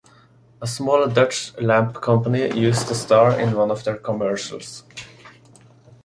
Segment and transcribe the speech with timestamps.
[0.63, 4.83] A small Dutch lamp company used the star in one of their commercials.